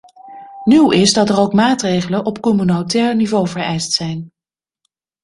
Nieuw 0.63 0.91
is 0.91 1.13
dat 1.13 1.29
er 1.29 1.37
ook 1.39 1.53
maatregelen 1.53 2.25
op 2.25 2.39
communautair 2.39 3.15
niveau 3.15 3.47
vereist 3.47 3.91
zijn. 3.91 4.33